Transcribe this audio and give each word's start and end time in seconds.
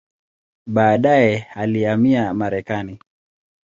Baadaye 0.67 1.47
alihamia 1.53 2.33
Marekani. 2.33 2.99